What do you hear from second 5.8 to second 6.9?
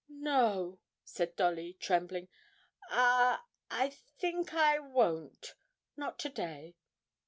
not to day.'